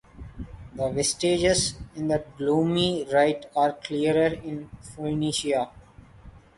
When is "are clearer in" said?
3.55-4.67